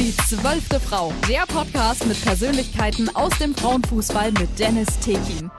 [0.00, 5.50] Die zwölfte Frau, der Podcast mit Persönlichkeiten aus dem Frauenfußball mit Dennis Tekin.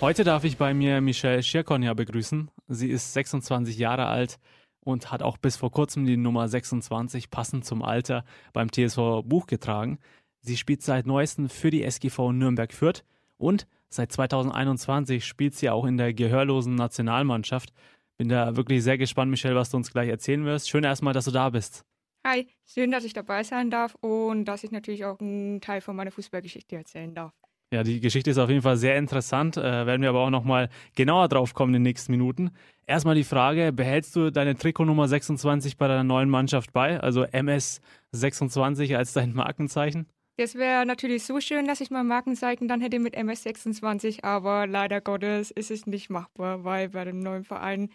[0.00, 2.50] Heute darf ich bei mir Michelle Schirkonja begrüßen.
[2.68, 4.38] Sie ist 26 Jahre alt
[4.80, 9.46] und hat auch bis vor kurzem die Nummer 26 passend zum Alter beim TSV Buch
[9.46, 9.98] getragen.
[10.40, 13.04] Sie spielt seit neuestem für die SGV Nürnberg Fürth
[13.36, 17.74] und seit 2021 spielt sie auch in der gehörlosen Nationalmannschaft.
[18.16, 20.70] Bin da wirklich sehr gespannt, Michelle, was du uns gleich erzählen wirst.
[20.70, 21.84] Schön erstmal, dass du da bist.
[22.28, 25.94] Hi, schön, dass ich dabei sein darf und dass ich natürlich auch einen Teil von
[25.94, 27.32] meiner Fußballgeschichte erzählen darf.
[27.72, 30.68] Ja, die Geschichte ist auf jeden Fall sehr interessant, äh, werden wir aber auch nochmal
[30.96, 32.50] genauer drauf kommen in den nächsten Minuten.
[32.84, 37.80] Erstmal die Frage, behältst du deine Trikotnummer 26 bei deiner neuen Mannschaft bei, also MS
[38.10, 40.08] 26 als dein Markenzeichen?
[40.36, 45.00] Das wäre natürlich so schön, dass ich mein Markenzeichen dann hätte mit MS26, aber leider
[45.00, 47.88] Gottes ist es nicht machbar, weil bei dem neuen Verein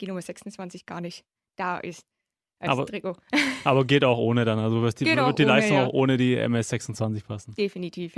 [0.00, 1.24] die Nummer 26 gar nicht
[1.56, 2.11] da ist.
[2.68, 3.16] Aber, Trikot.
[3.64, 5.86] aber geht auch ohne dann, also wird die, wird die ohne, Leistung ja.
[5.86, 7.54] auch ohne die MS26 passen.
[7.54, 8.14] Definitiv.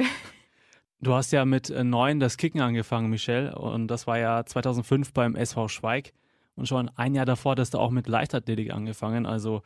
[1.00, 5.12] Du hast ja mit äh, neun das Kicken angefangen, Michelle, und das war ja 2005
[5.12, 6.12] beim SV Schweig.
[6.56, 9.62] Und schon ein Jahr davor hast du auch mit Leichtathletik angefangen, also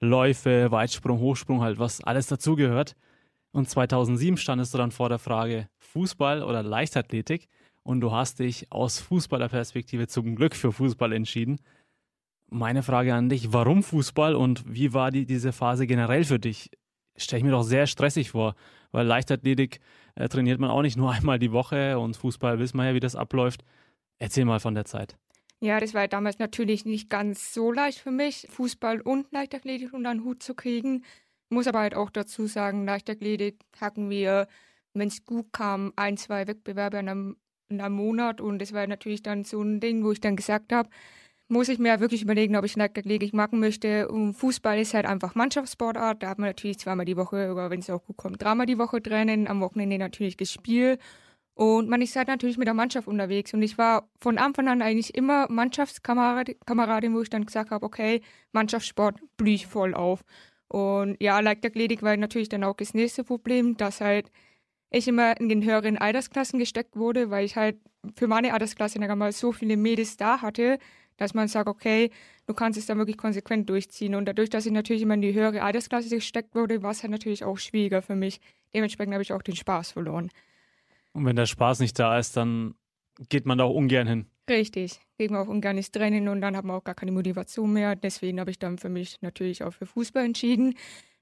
[0.00, 2.94] Läufe, Weitsprung, Hochsprung, halt was alles dazugehört.
[3.52, 7.48] Und 2007 standest du dann vor der Frage Fußball oder Leichtathletik
[7.82, 11.58] und du hast dich aus Fußballerperspektive zum Glück für Fußball entschieden.
[12.52, 16.70] Meine Frage an dich, warum Fußball und wie war die, diese Phase generell für dich?
[17.16, 18.56] Stelle ich mir doch sehr stressig vor,
[18.90, 19.78] weil Leichtathletik
[20.16, 23.00] äh, trainiert man auch nicht nur einmal die Woche und Fußball wissen wir ja, wie
[23.00, 23.64] das abläuft.
[24.18, 25.16] Erzähl mal von der Zeit.
[25.60, 30.12] Ja, das war damals natürlich nicht ganz so leicht für mich, Fußball und Leichtathletik unter
[30.12, 31.04] den Hut zu kriegen.
[31.50, 34.48] Muss aber halt auch dazu sagen, Leichtathletik hatten wir,
[34.92, 37.36] wenn es gut kam, ein, zwei Wettbewerbe in einem,
[37.68, 40.72] in einem Monat und das war natürlich dann so ein Ding, wo ich dann gesagt
[40.72, 40.88] habe,
[41.50, 44.08] muss ich mir wirklich überlegen, ob ich Leichtathletik machen möchte.
[44.08, 46.22] Und Fußball ist halt einfach Mannschaftssportart.
[46.22, 48.78] Da hat man natürlich zweimal die Woche, oder wenn es auch gut kommt, dreimal die
[48.78, 51.00] Woche Training, am Wochenende natürlich gespielt.
[51.54, 53.52] Und man ist halt natürlich mit der Mannschaft unterwegs.
[53.52, 58.22] Und ich war von Anfang an eigentlich immer Mannschaftskameradin, wo ich dann gesagt habe, okay,
[58.52, 60.22] Mannschaftssport blühe ich voll auf.
[60.68, 64.30] Und ja, Leichtathletik war natürlich dann auch das nächste Problem, dass halt
[64.90, 67.76] ich immer in den höheren Altersklassen gesteckt wurde, weil ich halt
[68.16, 70.78] für meine Altersklasse dann mal so viele Mädels da hatte,
[71.20, 72.10] dass man sagt, okay,
[72.46, 74.14] du kannst es dann wirklich konsequent durchziehen.
[74.14, 77.10] Und dadurch, dass ich natürlich immer in die höhere Altersklasse gesteckt wurde, war es halt
[77.10, 78.40] natürlich auch schwieriger für mich.
[78.72, 80.30] Dementsprechend habe ich auch den Spaß verloren.
[81.12, 82.74] Und wenn der Spaß nicht da ist, dann
[83.28, 84.26] geht man da auch ungern hin.
[84.48, 87.70] Richtig, geht man auch ungern ins Training und dann hat man auch gar keine Motivation
[87.70, 87.96] mehr.
[87.96, 90.74] Deswegen habe ich dann für mich natürlich auch für Fußball entschieden.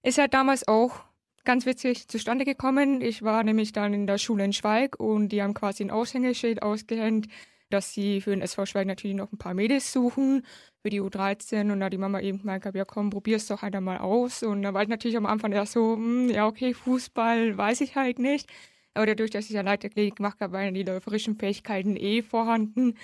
[0.05, 1.01] Ist halt damals auch
[1.45, 3.01] ganz witzig zustande gekommen.
[3.01, 6.63] Ich war nämlich dann in der Schule in Schweig und die haben quasi ein Aushängeschild
[6.63, 7.27] ausgehängt
[7.71, 10.45] dass sie für den SV Schweig natürlich noch ein paar Mädels suchen
[10.83, 13.75] für die U13 und da die Mama eben gemeint hat, ja komm, probier's doch halt
[13.75, 17.57] einmal aus und da war ich natürlich am Anfang erst so, hm, ja okay, Fußball
[17.57, 18.49] weiß ich halt nicht,
[18.95, 22.95] aber dadurch, dass ich ja Leichtathletik gemacht habe, waren die läuferischen Fähigkeiten eh vorhanden.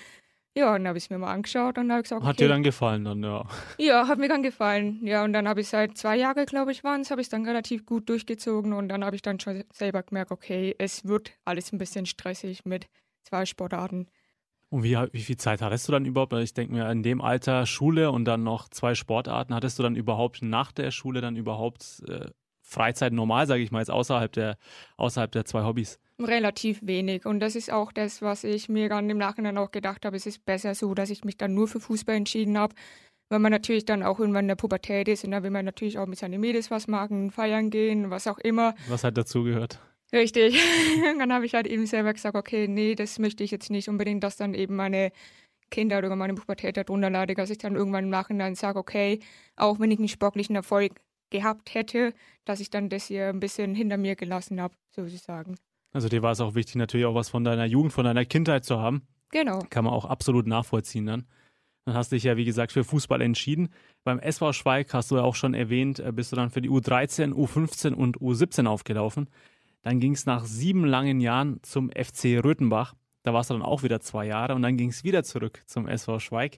[0.57, 2.47] Ja, und dann habe ich es mir mal angeschaut und habe gesagt, okay, Hat dir
[2.47, 3.45] dann gefallen dann, ja?
[3.77, 5.05] Ja, hat mir dann gefallen.
[5.05, 7.45] Ja, und dann habe ich seit zwei Jahren, glaube ich, waren es, habe ich dann
[7.45, 11.73] relativ gut durchgezogen und dann habe ich dann schon selber gemerkt, okay, es wird alles
[11.73, 12.87] ein bisschen stressig mit
[13.23, 14.07] zwei Sportarten.
[14.75, 16.33] Und wie, wie viel Zeit hattest du dann überhaupt?
[16.33, 19.95] Ich denke mir, in dem Alter Schule und dann noch zwei Sportarten, hattest du dann
[19.95, 22.25] überhaupt nach der Schule dann überhaupt äh,
[22.61, 24.57] Freizeit normal, sage ich mal, jetzt außerhalb der,
[24.97, 25.97] außerhalb der zwei Hobbys?
[26.19, 27.25] Relativ wenig.
[27.25, 30.17] Und das ist auch das, was ich mir dann im Nachhinein auch gedacht habe.
[30.17, 32.75] Es ist besser so, dass ich mich dann nur für Fußball entschieden habe.
[33.29, 35.97] Weil man natürlich dann auch irgendwann in der Pubertät ist und da will man natürlich
[35.99, 38.75] auch mit seinen Mädels was machen, feiern gehen, was auch immer.
[38.89, 39.79] Was halt dazugehört.
[40.13, 40.59] Richtig.
[41.19, 44.23] dann habe ich halt eben selber gesagt, okay, nee, das möchte ich jetzt nicht unbedingt,
[44.23, 45.11] dass dann eben meine
[45.71, 49.19] Kinder oder meine Pubertät darunter leide, dass ich dann irgendwann im Nachhinein sage, okay,
[49.55, 51.01] auch wenn ich einen sportlichen Erfolg
[51.31, 52.13] gehabt hätte,
[52.45, 55.55] dass ich dann das hier ein bisschen hinter mir gelassen habe, sozusagen.
[55.91, 58.65] Also dir war es auch wichtig, natürlich auch was von deiner Jugend, von deiner Kindheit
[58.65, 59.07] zu haben.
[59.31, 59.59] Genau.
[59.69, 61.25] Kann man auch absolut nachvollziehen dann.
[61.85, 63.69] Dann hast du dich ja, wie gesagt, für Fußball entschieden.
[64.03, 66.69] Beim SV Schweig hast du ja auch schon erwähnt, äh, bist du dann für die
[66.69, 69.29] U13, U15 und U17 aufgelaufen.
[69.85, 72.95] Dann ging es nach sieben langen Jahren zum FC Röthenbach.
[73.21, 75.87] Da warst du dann auch wieder zwei Jahre und dann ging es wieder zurück zum
[75.87, 76.57] SV Schweig.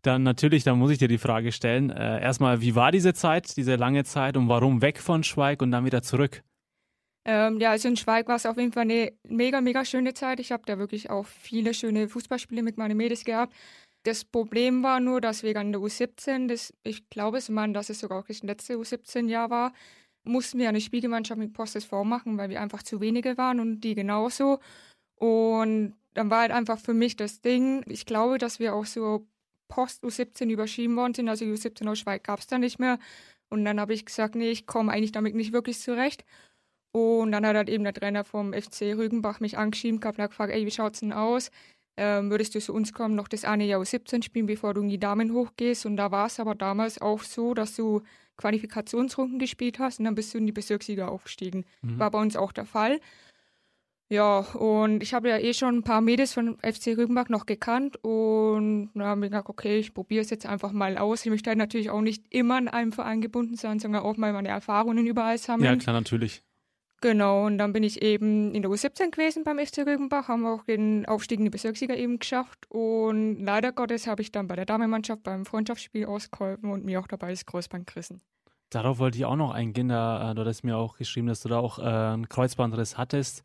[0.00, 1.90] Dann natürlich, da muss ich dir die Frage stellen.
[1.90, 5.70] Äh, erstmal, wie war diese Zeit, diese lange Zeit und warum weg von Schweig und
[5.70, 6.42] dann wieder zurück?
[7.26, 10.40] Ähm, ja, also in Schweig war es auf jeden Fall eine mega, mega schöne Zeit.
[10.40, 13.54] Ich habe da wirklich auch viele schöne Fußballspiele mit meinen Mädels gehabt.
[14.04, 18.00] Das Problem war nur, dass wegen der U17, das, ich glaube es man, dass es
[18.00, 19.74] sogar auch das letzte U17-Jahr war,
[20.24, 23.94] mussten wir eine Spielgemeinschaft mit Postes vormachen, weil wir einfach zu wenige waren und die
[23.94, 24.60] genauso.
[25.16, 29.26] Und dann war halt einfach für mich das Ding, ich glaube, dass wir auch so
[29.68, 32.98] Post U17 überschieben worden sind, also U17 aus Schweig gab es da nicht mehr.
[33.48, 36.24] Und dann habe ich gesagt, nee, ich komme eigentlich damit nicht wirklich zurecht.
[36.92, 40.30] Und dann hat halt eben der Trainer vom FC Rügenbach mich angeschrieben gehabt und hat
[40.30, 41.50] gefragt, ey, wie schaut's denn aus?
[41.96, 44.88] Ähm, würdest du zu uns kommen, noch das eine Jahr 17 spielen, bevor du in
[44.88, 45.86] die Damen hochgehst?
[45.86, 48.02] Und da war es aber damals auch so, dass du
[48.40, 51.64] Qualifikationsrunden gespielt hast und dann bist du in die Bezirksliga aufgestiegen.
[51.82, 51.98] Mhm.
[51.98, 53.00] War bei uns auch der Fall.
[54.08, 57.96] Ja, und ich habe ja eh schon ein paar Mädels von FC Rügenbach noch gekannt
[58.02, 61.24] und dann habe ich gedacht, okay, ich probiere es jetzt einfach mal aus.
[61.24, 64.32] Ich möchte halt natürlich auch nicht immer an einem Verein gebunden sein, sondern auch mal
[64.32, 65.64] meine Erfahrungen überall sammeln.
[65.64, 66.42] Ja, klar, natürlich.
[67.00, 70.64] Genau, und dann bin ich eben in der U17 gewesen beim FC Rügenbach, haben auch
[70.64, 74.66] den Aufstieg in die Bezirksliga eben geschafft und leider Gottes habe ich dann bei der
[74.66, 78.20] Damenmannschaft beim Freundschaftsspiel ausgeholfen und mir auch dabei das Kreuzband gerissen.
[78.70, 81.48] Darauf wollte ich auch noch eingehen, da, äh, du hast mir auch geschrieben, dass du
[81.48, 83.44] da auch äh, einen Kreuzbandriss hattest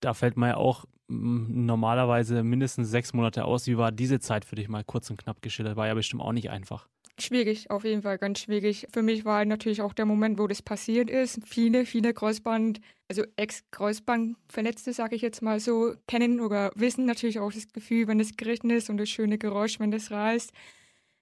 [0.00, 3.66] da fällt man ja auch mm, normalerweise mindestens sechs Monate aus.
[3.66, 5.76] Wie war diese Zeit für dich mal kurz und knapp geschildert?
[5.76, 6.88] War ja bestimmt auch nicht einfach.
[7.20, 8.86] Schwierig, auf jeden Fall ganz schwierig.
[8.92, 11.40] Für mich war natürlich auch der Moment, wo das passiert ist.
[11.44, 17.52] Viele, viele Kreuzband, also Ex-Kreuzbandverletzte, sage ich jetzt mal so, kennen oder wissen natürlich auch
[17.52, 20.52] das Gefühl, wenn es gerissen ist und das schöne Geräusch, wenn das reißt.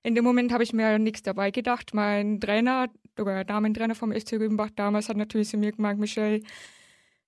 [0.06, 1.92] In dem Moment habe ich mir nichts dabei gedacht.
[1.92, 2.88] Mein Trainer,
[3.18, 6.42] oder Damentrainer vom SC Rübenbach damals hat natürlich zu mir gemeint, Michelle,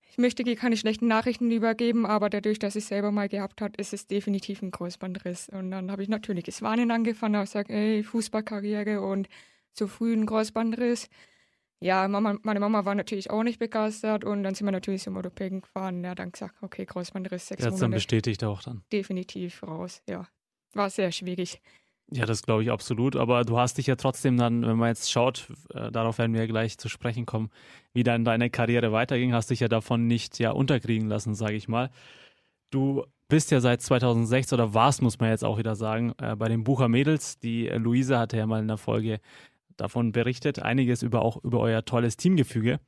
[0.08, 3.62] ich möchte dir keine schlechten Nachrichten übergeben, aber dadurch, dass ich es selber mal gehabt
[3.62, 5.48] habe, ist es definitiv ein Kreuzbandriss.
[5.48, 9.28] Und dann habe ich natürlich das Warnen angefangen, habe gesagt, ey, Fußballkarriere und
[9.72, 11.08] zu früh ein Kreuzbandriss.
[11.80, 15.16] Ja, Mama, meine Mama war natürlich auch nicht begeistert und dann sind wir natürlich zum
[15.16, 16.04] Orthopäden gefahren.
[16.04, 17.80] Ja, dann gesagt, okay, Kreuzbandriss, sechs Der Monate.
[17.80, 18.84] dann bestätigt auch dann.
[18.92, 20.28] Definitiv raus, ja.
[20.74, 21.60] War sehr schwierig.
[22.10, 23.16] Ja, das glaube ich absolut.
[23.16, 26.46] Aber du hast dich ja trotzdem dann, wenn man jetzt schaut, äh, darauf werden wir
[26.46, 27.50] gleich zu sprechen kommen,
[27.92, 31.68] wie dann deine Karriere weiterging, hast dich ja davon nicht ja unterkriegen lassen, sage ich
[31.68, 31.90] mal.
[32.70, 36.48] Du bist ja seit 2006 oder warst, muss man jetzt auch wieder sagen, äh, bei
[36.48, 37.38] den Bucher Mädels.
[37.38, 39.20] Die äh, Luise hatte ja mal in der Folge
[39.76, 42.80] davon berichtet, einiges über auch über euer tolles Teamgefüge.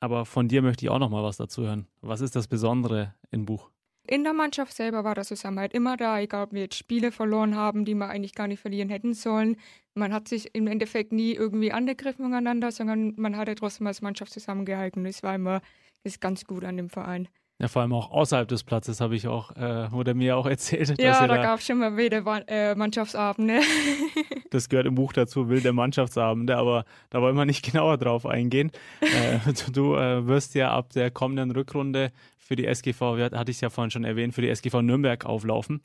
[0.00, 1.86] Aber von dir möchte ich auch noch mal was dazu hören.
[2.02, 3.70] Was ist das Besondere im Buch?
[4.06, 7.56] In der Mannschaft selber war der Zusammenhalt immer da, egal ob wir jetzt Spiele verloren
[7.56, 9.56] haben, die wir eigentlich gar nicht verlieren hätten sollen.
[9.94, 14.32] Man hat sich im Endeffekt nie irgendwie angegriffen miteinander, sondern man hatte trotzdem als Mannschaft
[14.32, 15.04] zusammengehalten.
[15.04, 15.62] Das war immer
[16.02, 17.28] das ganz gut an dem Verein.
[17.60, 21.00] Ja, vor allem auch außerhalb des Platzes habe ich auch, äh, wurde mir auch erzählt.
[21.00, 23.60] Ja, da, da gab es schon mal wilde äh, Mannschaftsabende.
[24.50, 28.72] das gehört im Buch dazu, wilde Mannschaftsabende, aber da wollen wir nicht genauer drauf eingehen.
[29.00, 29.38] äh,
[29.72, 33.00] du äh, wirst ja ab der kommenden Rückrunde für die SGV,
[33.32, 35.80] hatte ich es ja vorhin schon erwähnt, für die SGV Nürnberg auflaufen.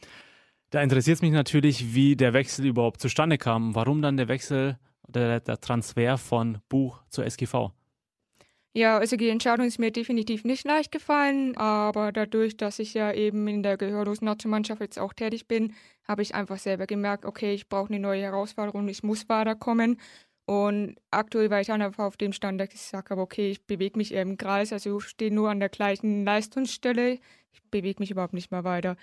[0.72, 3.74] Da interessiert es mich natürlich, wie der Wechsel überhaupt zustande kam.
[3.76, 4.78] Warum dann der Wechsel,
[5.08, 7.72] der, der Transfer von Buch zur SGV?
[8.80, 13.12] Ja, also die Entscheidung ist mir definitiv nicht leicht gefallen, aber dadurch, dass ich ja
[13.12, 15.74] eben in der gehörlosen Nationalmannschaft jetzt auch tätig bin,
[16.08, 20.00] habe ich einfach selber gemerkt, okay, ich brauche eine neue Herausforderung, ich muss weiterkommen.
[20.46, 23.98] Und aktuell war ich dann einfach auf dem Stand, dass ich habe, okay, ich bewege
[23.98, 27.20] mich eher im Kreis, also ich stehe nur an der gleichen Leistungsstelle,
[27.52, 28.96] ich bewege mich überhaupt nicht mehr weiter.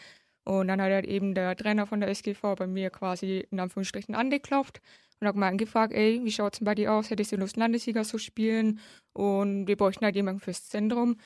[0.45, 4.15] Und dann hat halt eben der Trainer von der SGV bei mir quasi in Anführungsstrichen
[4.15, 4.81] angeklopft
[5.21, 7.11] und hat mal angefragt, ey, wie schaut's denn bei dir aus?
[7.11, 8.81] Hättest du Lust, Landessieger zu spielen?
[9.13, 11.17] Und wir bräuchten halt jemanden fürs Zentrum.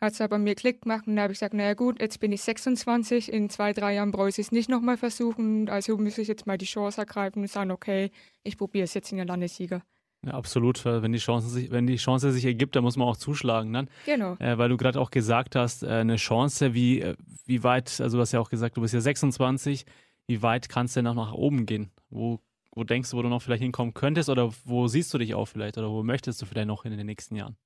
[0.00, 2.20] Hat es halt bei mir Klick gemacht und da habe ich gesagt, naja gut, jetzt
[2.20, 6.18] bin ich 26, in zwei, drei Jahren brauche ich es nicht nochmal versuchen, also muss
[6.18, 8.12] ich jetzt mal die Chance ergreifen und sagen, okay,
[8.44, 9.82] ich probiere es jetzt in der Landessieger.
[10.24, 10.84] Ja, absolut.
[10.84, 13.88] Wenn die, Chance sich, wenn die Chance sich ergibt, dann muss man auch zuschlagen dann.
[14.06, 14.36] Genau.
[14.38, 17.16] Äh, weil du gerade auch gesagt hast, äh, eine Chance, wie, äh,
[17.46, 19.84] wie weit, also du hast ja auch gesagt, du bist ja 26,
[20.26, 21.90] wie weit kannst du denn noch nach oben gehen?
[22.10, 22.40] Wo,
[22.78, 25.46] wo denkst du, wo du noch vielleicht hinkommen könntest oder wo siehst du dich auch
[25.46, 27.56] vielleicht oder wo möchtest du vielleicht noch in den nächsten Jahren?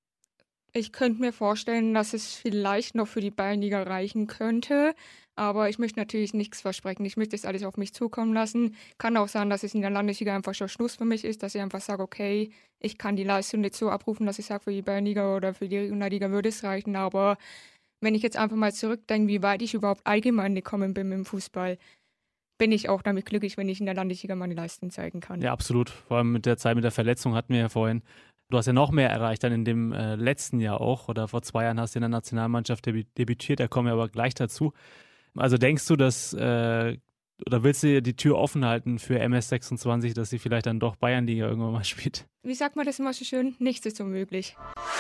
[0.73, 4.95] Ich könnte mir vorstellen, dass es vielleicht noch für die Bayernliga reichen könnte.
[5.35, 7.05] Aber ich möchte natürlich nichts versprechen.
[7.05, 8.75] Ich möchte das alles auf mich zukommen lassen.
[8.97, 11.55] Kann auch sein, dass es in der Landesliga einfach schon Schluss für mich ist, dass
[11.55, 12.51] ich einfach sage, okay,
[12.81, 15.69] ich kann die Leistung nicht so abrufen, dass ich sage, für die Bayernliga oder für
[15.69, 16.97] die Regionalliga würde es reichen.
[16.97, 17.37] Aber
[18.01, 21.77] wenn ich jetzt einfach mal zurückdenke, wie weit ich überhaupt allgemein gekommen bin im Fußball,
[22.63, 25.43] bin ich auch damit glücklich, wenn ich in der Landesliga meine Leistung zeigen kann.
[25.43, 25.91] Ja, absolut.
[25.91, 28.03] Vor allem mit der Zeit mit der Verletzung hatten wir ja vorhin
[28.53, 31.41] Du hast ja noch mehr erreicht dann in dem äh, letzten Jahr auch oder vor
[31.41, 34.75] zwei Jahren hast du in der Nationalmannschaft debü debütiert, da kommen wir aber gleich dazu.
[35.35, 36.99] Also denkst du, dass äh,
[37.47, 40.97] oder willst du dir die Tür offen halten für MS26, dass sie vielleicht dann doch
[40.97, 42.27] Bayernliga irgendwann mal spielt?
[42.43, 43.55] Wie sagt man das immer so schön?
[43.59, 44.55] Nichts ist unmöglich.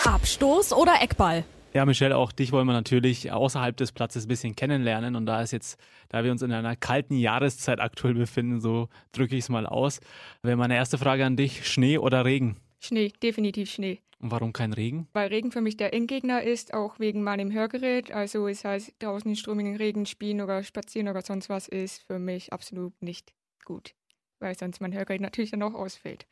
[0.04, 1.44] Abstoß oder Eckball?
[1.74, 5.16] Ja, Michelle, auch dich wollen wir natürlich außerhalb des Platzes ein bisschen kennenlernen.
[5.16, 9.36] Und da ist jetzt, da wir uns in einer kalten Jahreszeit aktuell befinden, so drücke
[9.36, 10.00] ich es mal aus.
[10.42, 12.58] Wäre meine erste Frage an dich: Schnee oder Regen?
[12.78, 14.00] Schnee, definitiv Schnee.
[14.18, 15.08] Und warum kein Regen?
[15.14, 18.12] Weil Regen für mich der Endgegner ist, auch wegen meinem Hörgerät.
[18.12, 22.18] Also es heißt, draußen in stromigen Regen spielen oder spazieren oder sonst was ist für
[22.18, 23.32] mich absolut nicht
[23.64, 23.94] gut.
[24.40, 26.26] Weil sonst mein Hörgerät natürlich dann auch ausfällt.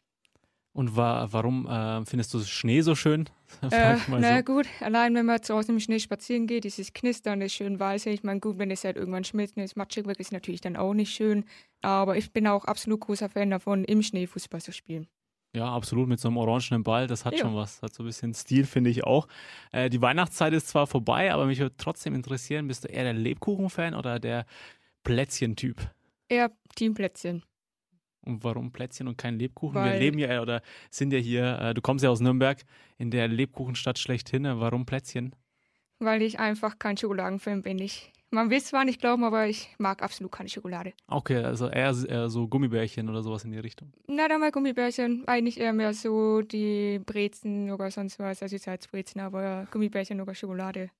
[0.73, 3.29] Und wa warum äh, findest du Schnee so schön?
[3.73, 4.45] Äh, na so.
[4.45, 8.07] gut, allein wenn man draußen im Schnee spazieren geht, dieses Knistern ist schön weiß.
[8.07, 10.77] Ich meine, gut, wenn es halt irgendwann schmilzt und es matschig wird, ist natürlich dann
[10.77, 11.45] auch nicht schön.
[11.83, 15.09] Aber ich bin auch absolut großer Fan davon, im Schnee Fußball zu spielen.
[15.53, 17.41] Ja, absolut, mit so einem orangenen Ball, das hat ja.
[17.41, 17.83] schon was.
[17.83, 19.27] Hat so ein bisschen Stil, finde ich auch.
[19.73, 23.15] Äh, die Weihnachtszeit ist zwar vorbei, aber mich würde trotzdem interessieren, bist du eher der
[23.15, 24.47] Lebkuchen-Fan oder der
[25.03, 25.91] Plätzchen-Typ?
[26.29, 27.43] Eher Team Plätzchen.
[28.23, 29.77] Und warum Plätzchen und kein Lebkuchen?
[29.77, 32.59] Weil Wir leben ja oder sind ja hier, äh, du kommst ja aus Nürnberg,
[32.99, 34.45] in der Lebkuchenstadt schlechthin.
[34.45, 35.35] Warum Plätzchen?
[35.99, 37.79] Weil ich einfach kein Schokoladenfan bin.
[37.79, 40.93] Ich, man will es zwar nicht glauben, aber ich mag absolut keine Schokolade.
[41.09, 43.93] Okay, also eher, eher so Gummibärchen oder sowas in die Richtung.
[44.07, 45.27] Na, dann mal Gummibärchen.
[45.27, 50.91] Eigentlich eher mehr so die Brezen oder sonst was, also Salzbrezen, aber Gummibärchen oder Schokolade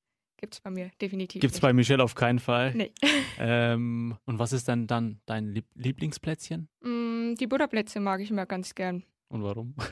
[0.41, 1.43] Gibt es bei mir definitiv.
[1.43, 2.75] Gibt es bei Michelle auf keinen Fall.
[2.75, 2.93] Nee.
[3.43, 6.69] Ähm, und was ist dann, dann dein Lieb Lieblingsplätzchen?
[6.83, 9.03] Mm, die Butterplätzchen mag ich immer ganz gern.
[9.29, 9.75] Und warum?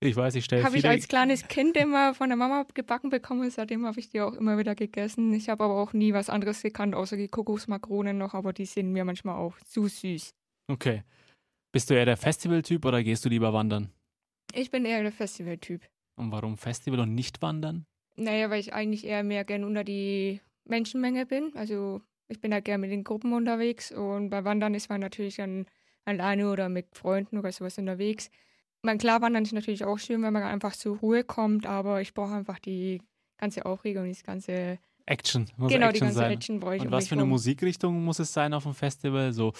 [0.00, 3.50] Ich weiß, ich stelle Habe ich als kleines Kind immer von der Mama gebacken bekommen.
[3.50, 5.32] Seitdem habe ich die auch immer wieder gegessen.
[5.32, 8.34] Ich habe aber auch nie was anderes gekannt, außer die Kokosmakronen noch.
[8.34, 10.34] Aber die sind mir manchmal auch zu süß.
[10.68, 11.02] Okay.
[11.72, 13.90] Bist du eher der Festivaltyp oder gehst du lieber wandern?
[14.52, 15.82] Ich bin eher der Festivaltyp.
[16.14, 17.84] Und warum Festival und nicht wandern?
[18.18, 21.52] Naja, weil ich eigentlich eher mehr gern unter die Menschenmenge bin.
[21.54, 25.36] Also ich bin da gern mit den Gruppen unterwegs und bei Wandern ist man natürlich
[25.36, 25.66] dann
[26.04, 28.30] alleine oder mit Freunden oder sowas unterwegs.
[28.82, 32.12] Man klar, Wandern ist natürlich auch schön, wenn man einfach zur Ruhe kommt, aber ich
[32.12, 33.00] brauche einfach die
[33.38, 35.46] ganze Aufregung, das ganze Action.
[35.56, 36.32] Muss genau, Action die ganze sein.
[36.32, 36.82] Action brauche ich.
[36.82, 37.30] Und was für eine rum.
[37.30, 39.32] Musikrichtung muss es sein auf dem Festival?
[39.32, 39.52] So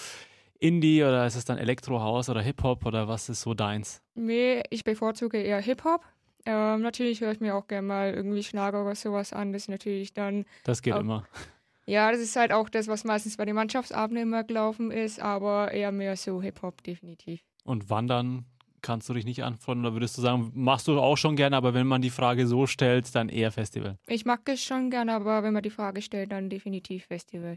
[0.59, 4.01] Indie oder ist es dann Elektrohaus oder Hip-Hop oder was ist so deins?
[4.15, 6.03] Nee, ich bevorzuge eher Hip-Hop.
[6.49, 9.53] Ähm, natürlich höre ich mir auch gerne mal irgendwie Schlager oder sowas an.
[9.53, 10.45] Das ist natürlich dann.
[10.63, 11.27] Das geht auch, immer.
[11.85, 15.71] Ja, das ist halt auch das, was meistens bei den Mannschaftsabenden immer gelaufen ist, aber
[15.71, 17.41] eher mehr so Hip-Hop, definitiv.
[17.63, 18.45] Und Wandern
[18.83, 21.73] kannst du dich nicht anfreunden oder würdest du sagen, machst du auch schon gerne, aber
[21.73, 23.97] wenn man die Frage so stellt, dann eher Festival?
[24.05, 27.55] Ich mag es schon gerne, aber wenn man die Frage stellt, dann definitiv Festival.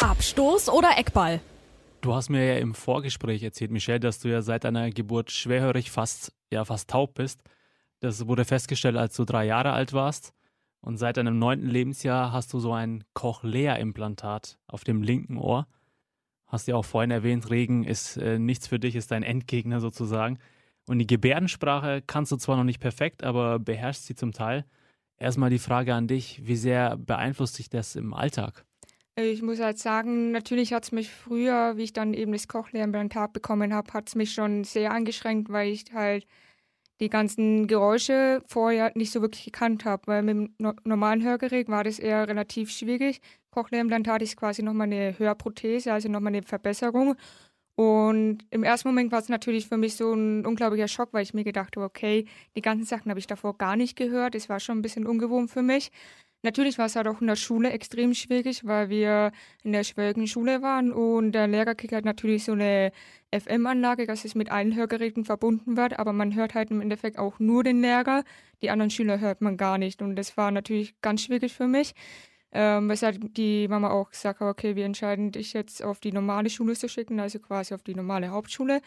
[0.00, 1.40] Abstoß oder Eckball?
[2.02, 5.90] Du hast mir ja im Vorgespräch erzählt, Michelle, dass du ja seit deiner Geburt schwerhörig
[5.90, 7.40] fast, ja, fast taub bist.
[8.04, 10.34] Das wurde festgestellt, als du drei Jahre alt warst.
[10.82, 15.66] Und seit deinem neunten Lebensjahr hast du so ein Cochlea-Implantat auf dem linken Ohr.
[16.46, 20.38] Hast ja auch vorhin erwähnt, Regen ist äh, nichts für dich, ist dein Endgegner sozusagen.
[20.86, 24.66] Und die Gebärdensprache kannst du zwar noch nicht perfekt, aber beherrschst sie zum Teil.
[25.16, 28.66] Erstmal die Frage an dich, wie sehr beeinflusst dich das im Alltag?
[29.16, 33.32] Ich muss halt sagen, natürlich hat es mich früher, wie ich dann eben das Cochlea-Implantat
[33.32, 36.26] bekommen habe, hat es mich schon sehr eingeschränkt, weil ich halt
[37.00, 41.84] die ganzen Geräusche vorher nicht so wirklich gekannt habe, weil mit dem normalen Hörgerät war
[41.84, 43.20] das eher relativ schwierig.
[43.50, 47.16] Cochlea-Implantat ist quasi nochmal eine Hörprothese, also nochmal eine Verbesserung.
[47.76, 51.34] Und im ersten Moment war es natürlich für mich so ein unglaublicher Schock, weil ich
[51.34, 54.36] mir gedacht habe, okay, die ganzen Sachen habe ich davor gar nicht gehört.
[54.36, 55.90] Es war schon ein bisschen ungewohnt für mich.
[56.44, 59.32] Natürlich war es halt auch in der Schule extrem schwierig, weil wir
[59.62, 62.92] in der schwäbischen Schule waren und der Lehrer kriegt natürlich so eine
[63.32, 67.38] FM-Anlage, dass es mit allen Hörgeräten verbunden wird, aber man hört halt im Endeffekt auch
[67.38, 68.24] nur den Lehrer.
[68.60, 71.94] Die anderen Schüler hört man gar nicht und das war natürlich ganz schwierig für mich.
[72.52, 76.50] Ähm, weshalb die Mama auch gesagt hat, okay, wir entscheiden dich jetzt auf die normale
[76.50, 78.82] Schule zu schicken, also quasi auf die normale Hauptschule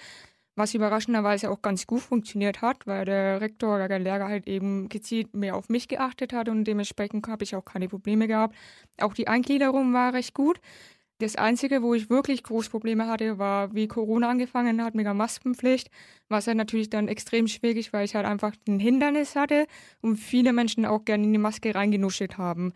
[0.57, 4.89] was überraschenderweise auch ganz gut funktioniert hat, weil der Rektor oder der Lehrer halt eben
[4.89, 8.55] gezielt mehr auf mich geachtet hat und dementsprechend habe ich auch keine Probleme gehabt.
[8.99, 10.59] Auch die Eingliederung war recht gut.
[11.19, 15.15] Das Einzige, wo ich wirklich große Probleme hatte, war, wie Corona angefangen hat mit der
[15.15, 15.89] Maskenpflicht,
[16.29, 19.65] was halt natürlich dann extrem schwierig, weil ich halt einfach ein Hindernis hatte
[20.01, 22.73] und viele Menschen auch gerne in die Maske reingenuschelt haben.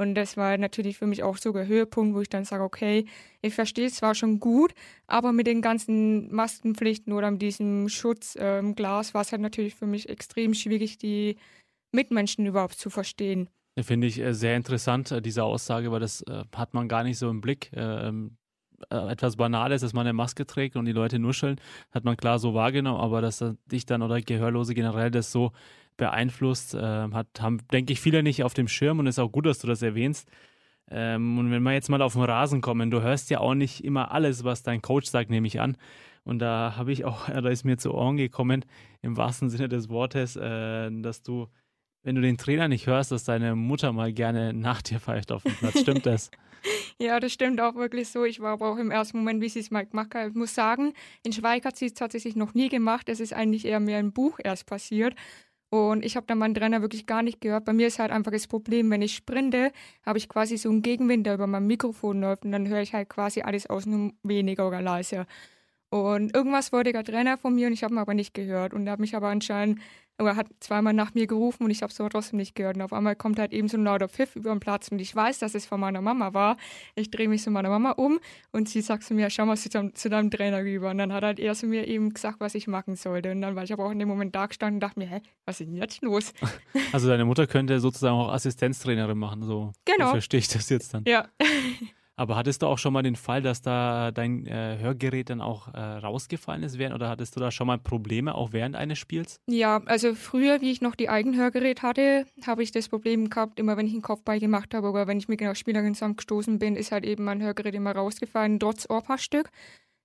[0.00, 3.04] Und das war natürlich für mich auch so der Höhepunkt, wo ich dann sage, okay,
[3.42, 4.72] ich verstehe es zwar schon gut,
[5.06, 8.74] aber mit den ganzen Maskenpflichten oder mit diesem Schutzglas ähm,
[9.14, 11.36] war es halt natürlich für mich extrem schwierig, die
[11.92, 13.50] Mitmenschen überhaupt zu verstehen.
[13.78, 17.18] Finde ich äh, sehr interessant, äh, diese Aussage, weil das äh, hat man gar nicht
[17.18, 17.70] so im Blick.
[17.74, 18.38] Ähm,
[18.88, 22.54] etwas Banales, dass man eine Maske trägt und die Leute nuscheln, hat man klar so
[22.54, 25.52] wahrgenommen, aber dass dich dann oder Gehörlose generell das so
[26.00, 26.80] beeinflusst, äh,
[27.12, 29.68] hat, haben, denke ich, viele nicht auf dem Schirm und ist auch gut, dass du
[29.68, 30.28] das erwähnst.
[30.90, 33.84] Ähm, und wenn wir jetzt mal auf den Rasen kommen, du hörst ja auch nicht
[33.84, 35.76] immer alles, was dein Coach sagt, nehme ich an.
[36.24, 38.64] Und da habe ich auch, da ist mir zu Ohren gekommen,
[39.02, 41.46] im wahrsten Sinne des Wortes, äh, dass du,
[42.02, 45.44] wenn du den Trainer nicht hörst, dass deine Mutter mal gerne nach dir pfeift auf
[45.44, 45.80] dem Platz.
[45.80, 46.30] Stimmt das?
[46.98, 48.24] ja, das stimmt auch wirklich so.
[48.24, 50.30] Ich war aber auch im ersten Moment, wie sie es mal gemacht hat.
[50.30, 53.08] Ich muss sagen, in Schweig hat sie es tatsächlich noch nie gemacht.
[53.08, 55.14] Es ist eigentlich eher mehr im Buch erst passiert.
[55.70, 57.64] Und ich habe dann meinen Trainer wirklich gar nicht gehört.
[57.64, 59.72] Bei mir ist halt einfach das Problem, wenn ich sprinte,
[60.04, 62.92] habe ich quasi so einen Gegenwind, der über mein Mikrofon läuft und dann höre ich
[62.92, 65.26] halt quasi alles außen weniger oder leiser.
[65.90, 68.74] Und irgendwas wollte der Trainer von mir und ich habe ihn aber nicht gehört.
[68.74, 69.80] Und hat mich aber anscheinend,
[70.20, 72.76] oder hat zweimal nach mir gerufen und ich habe es aber trotzdem nicht gehört.
[72.76, 75.14] Und auf einmal kommt halt eben so ein lauter Pfiff über den Platz und ich
[75.14, 76.56] weiß, dass es von meiner Mama war.
[76.94, 78.20] Ich drehe mich zu meiner Mama um
[78.52, 80.90] und sie sagt zu mir, schau mal zu deinem, zu deinem Trainer rüber.
[80.90, 83.30] Und dann hat halt er zu mir eben gesagt, was ich machen sollte.
[83.30, 85.20] Und dann war ich aber auch in dem Moment da gestanden und dachte mir, hä,
[85.44, 86.32] was ist denn jetzt los?
[86.92, 89.72] Also deine Mutter könnte sozusagen auch Assistenztrainerin machen, so.
[89.84, 90.06] Genau.
[90.06, 91.04] So verstehe ich das jetzt dann.
[91.06, 91.28] Ja.
[92.20, 95.72] Aber hattest du auch schon mal den Fall, dass da dein äh, Hörgerät dann auch
[95.72, 99.40] äh, rausgefallen ist während oder hattest du da schon mal Probleme auch während eines Spiels?
[99.46, 103.78] Ja, also früher, wie ich noch die Eigenhörgerät hatte, habe ich das Problem gehabt, immer
[103.78, 106.92] wenn ich einen Kopfball gemacht habe oder wenn ich mit einer Spielerin zusammengestoßen bin, ist
[106.92, 109.48] halt eben mein Hörgerät immer rausgefallen, trotz Ohrpaarstück.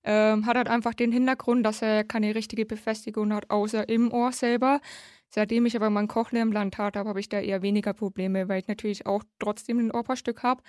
[0.05, 4.31] Ähm, hat halt einfach den Hintergrund, dass er keine richtige Befestigung hat, außer im Ohr
[4.31, 4.79] selber.
[5.27, 9.05] Seitdem ich aber mein Cochlea-Implantat habe, habe ich da eher weniger Probleme, weil ich natürlich
[9.05, 10.63] auch trotzdem ein Ohrpaarstück habe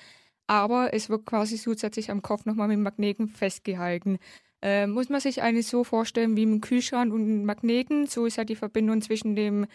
[0.47, 4.19] aber es wird quasi zusätzlich am Kopf nochmal mit Magneten festgehalten.
[4.63, 8.07] Äh, muss man sich eigentlich so vorstellen wie im Kühlschrank und einem Magneten.
[8.07, 9.67] So ist ja die Verbindung zwischen dem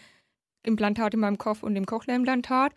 [0.63, 2.73] Implantat in meinem Kopf und dem Cochlea-Implantat.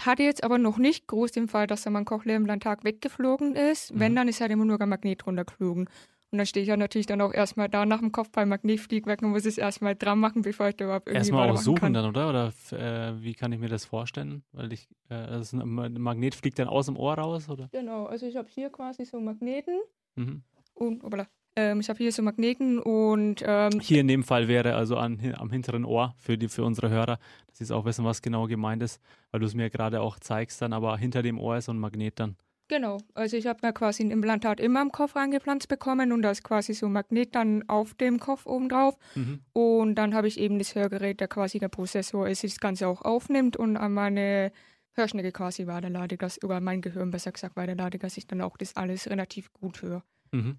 [0.00, 3.94] Hatte jetzt aber noch nicht groß den Fall, dass da mein Cochlea-Implantat weggeflogen ist.
[3.94, 4.00] Mhm.
[4.00, 5.88] Wenn, dann ist halt immer nur ein Magnet runtergeflogen.
[6.34, 9.22] Und dann stehe ich ja natürlich dann auch erstmal da nach dem Kopf beim Magnetfliegwerk
[9.22, 11.94] und muss es erstmal dran machen, bevor ich da überhaupt irgendwie Erstmal auch suchen kann.
[11.94, 12.28] dann, oder?
[12.28, 14.42] Oder äh, wie kann ich mir das vorstellen?
[14.50, 17.68] Weil ich, äh, also ein Magnet fliegt dann aus dem Ohr raus, oder?
[17.70, 19.78] Genau, also ich habe hier quasi so Magneten
[20.16, 20.42] Mhm.
[20.74, 24.74] und, obala, ähm, ich habe hier so Magneten und ähm, Hier in dem Fall wäre
[24.74, 28.04] also an, am hinteren Ohr für, die, für unsere Hörer, dass sie es auch wissen,
[28.04, 29.00] was genau gemeint ist,
[29.30, 31.78] weil du es mir gerade auch zeigst dann, aber hinter dem Ohr ist so ein
[31.78, 32.34] Magnet dann.
[32.68, 36.30] Genau, also ich habe mir quasi ein Implantat immer im Kopf reingepflanzt bekommen und da
[36.30, 38.96] ist quasi so ein Magnet dann auf dem Kopf oben drauf.
[39.14, 39.40] Mhm.
[39.52, 43.02] Und dann habe ich eben das Hörgerät, der quasi der Prozessor ist, das Ganze auch
[43.02, 44.50] aufnimmt und an meine
[44.92, 48.76] Hörschnecke quasi weiterlade, dass, über mein Gehirn besser gesagt weiterlade, dass ich dann auch das
[48.76, 50.02] alles relativ gut höre.
[50.32, 50.56] Mhm.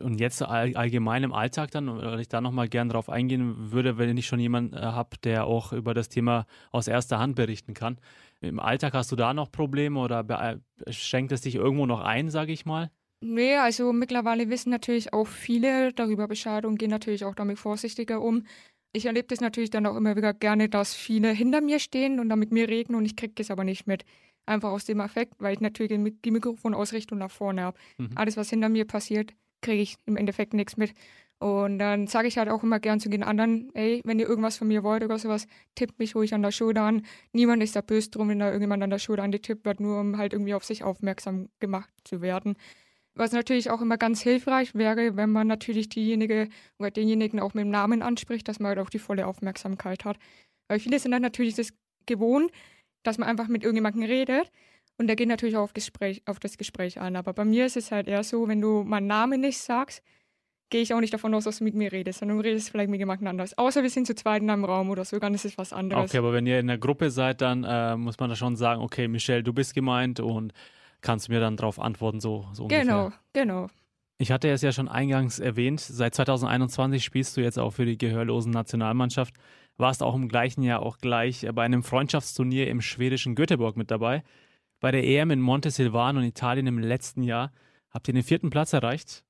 [0.00, 3.98] Und jetzt all, allgemein im Alltag dann, weil ich da nochmal gern drauf eingehen würde,
[3.98, 7.74] wenn ich schon jemanden äh, habe, der auch über das Thema aus erster Hand berichten
[7.74, 7.98] kann.
[8.40, 12.30] Im Alltag hast du da noch Probleme oder be- schränkt es dich irgendwo noch ein,
[12.30, 12.90] sage ich mal?
[13.20, 18.20] Nee, also mittlerweile wissen natürlich auch viele darüber Bescheid und gehen natürlich auch damit vorsichtiger
[18.22, 18.44] um.
[18.92, 22.28] Ich erlebe das natürlich dann auch immer wieder gerne, dass viele hinter mir stehen und
[22.28, 24.04] dann mit mir reden und ich kriege das aber nicht mit.
[24.46, 25.92] Einfach aus dem Effekt, weil ich natürlich
[26.24, 27.78] die Mikrofonausrichtung nach vorne habe.
[27.98, 28.10] Mhm.
[28.14, 30.94] Alles, was hinter mir passiert, kriege ich im Endeffekt nichts mit.
[31.40, 34.56] Und dann sage ich halt auch immer gern zu den anderen, ey, wenn ihr irgendwas
[34.56, 37.02] von mir wollt oder sowas, tippt mich ruhig an der Schulter an.
[37.32, 40.18] Niemand ist da böse drum, wenn da irgendjemand an der Schulter angetippt wird, nur um
[40.18, 42.56] halt irgendwie auf sich aufmerksam gemacht zu werden.
[43.14, 47.64] Was natürlich auch immer ganz hilfreich wäre, wenn man natürlich diejenige oder denjenigen auch mit
[47.64, 50.18] dem Namen anspricht, dass man halt auch die volle Aufmerksamkeit hat.
[50.66, 51.72] Weil viele sind dann natürlich das
[52.06, 52.50] gewohnt,
[53.04, 54.50] dass man einfach mit irgendjemandem redet
[54.98, 57.16] und der geht natürlich auch auf, Gespräch, auf das Gespräch an.
[57.16, 60.02] Aber bei mir ist es halt eher so, wenn du meinen Namen nicht sagst,
[60.70, 62.90] gehe ich auch nicht davon aus, dass du mit mir redest, sondern du redest vielleicht
[62.90, 63.56] mit jemandem anders.
[63.56, 66.10] Außer wir sind zu zweit in einem Raum oder so, dann ist es was anderes.
[66.10, 68.82] Okay, aber wenn ihr in der Gruppe seid, dann äh, muss man da schon sagen,
[68.82, 70.52] okay, Michelle, du bist gemeint und
[71.00, 72.84] kannst mir dann darauf antworten, so, so ungefähr.
[72.84, 73.68] Genau, genau.
[74.18, 77.96] Ich hatte es ja schon eingangs erwähnt, seit 2021 spielst du jetzt auch für die
[77.96, 79.34] gehörlosen Nationalmannschaft.
[79.76, 84.24] Warst auch im gleichen Jahr auch gleich bei einem Freundschaftsturnier im schwedischen Göteborg mit dabei.
[84.80, 87.52] Bei der EM in Montesilvano in Italien im letzten Jahr
[87.90, 89.24] habt ihr den vierten Platz erreicht.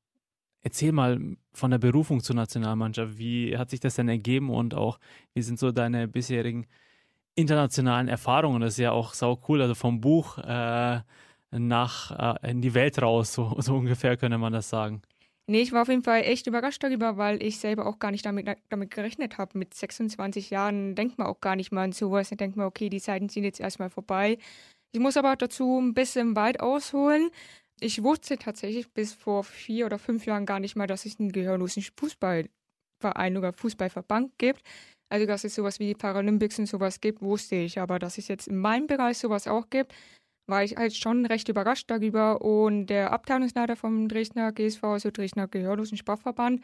[0.60, 3.16] Erzähl mal von der Berufung zur Nationalmannschaft.
[3.16, 4.98] Wie hat sich das denn ergeben und auch
[5.32, 6.66] wie sind so deine bisherigen
[7.34, 8.60] internationalen Erfahrungen?
[8.60, 11.00] Das ist ja auch sau cool, also vom Buch äh,
[11.50, 15.02] nach äh, in die Welt raus, so, so ungefähr könnte man das sagen.
[15.50, 18.26] Nee, ich war auf jeden Fall echt überrascht darüber, weil ich selber auch gar nicht
[18.26, 19.56] damit, damit gerechnet habe.
[19.56, 22.28] Mit 26 Jahren denkt man auch gar nicht mal an sowas.
[22.28, 24.36] Dann denkt man, okay, die Zeiten sind jetzt erstmal vorbei.
[24.92, 27.30] Ich muss aber dazu ein bisschen weit ausholen.
[27.80, 31.30] Ich wusste tatsächlich bis vor vier oder fünf Jahren gar nicht mal, dass es einen
[31.30, 34.62] gehörlosen Fußballverein oder Fußballverband gibt.
[35.10, 37.78] Also, dass es sowas wie die Paralympics und sowas gibt, wusste ich.
[37.78, 39.94] Aber dass es jetzt in meinem Bereich sowas auch gibt,
[40.46, 42.42] war ich halt schon recht überrascht darüber.
[42.42, 46.62] Und der Abteilungsleiter vom Dresdner GSV, also Dresdner Gehörlosen Sportverband,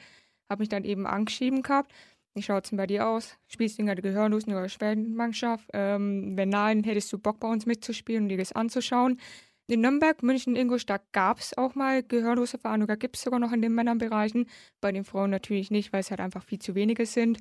[0.50, 1.92] hat mich dann eben angeschrieben gehabt.
[2.34, 3.36] Wie schaut es denn bei dir aus?
[3.46, 5.70] Spielst du in der Gehörlosen- oder Schwermannschaft?
[5.72, 9.20] Ähm, wenn nein, hättest du Bock bei uns mitzuspielen und dir das anzuschauen?
[9.68, 13.62] In Nürnberg, München, Ingolstadt gab es auch mal gehörlose Vereine gibt es sogar noch in
[13.62, 14.46] den Männerbereichen.
[14.80, 17.38] Bei den Frauen natürlich nicht, weil es halt einfach viel zu wenige sind.